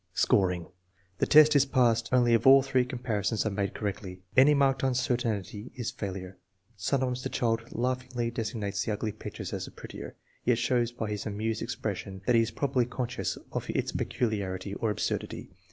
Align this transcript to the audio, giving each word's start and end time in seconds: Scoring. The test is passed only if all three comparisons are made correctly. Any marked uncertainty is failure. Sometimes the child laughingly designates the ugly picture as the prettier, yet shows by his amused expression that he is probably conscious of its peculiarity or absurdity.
Scoring. 0.15 0.65
The 1.19 1.27
test 1.27 1.55
is 1.55 1.67
passed 1.67 2.09
only 2.11 2.33
if 2.33 2.47
all 2.47 2.63
three 2.63 2.85
comparisons 2.85 3.45
are 3.45 3.51
made 3.51 3.75
correctly. 3.75 4.23
Any 4.35 4.55
marked 4.55 4.81
uncertainty 4.81 5.71
is 5.75 5.91
failure. 5.91 6.39
Sometimes 6.75 7.21
the 7.21 7.29
child 7.29 7.71
laughingly 7.71 8.31
designates 8.31 8.83
the 8.83 8.93
ugly 8.93 9.11
picture 9.11 9.43
as 9.55 9.65
the 9.65 9.69
prettier, 9.69 10.15
yet 10.43 10.57
shows 10.57 10.91
by 10.91 11.11
his 11.11 11.27
amused 11.27 11.61
expression 11.61 12.23
that 12.25 12.33
he 12.33 12.41
is 12.41 12.49
probably 12.49 12.87
conscious 12.87 13.37
of 13.51 13.69
its 13.69 13.91
peculiarity 13.91 14.73
or 14.73 14.89
absurdity. 14.89 15.51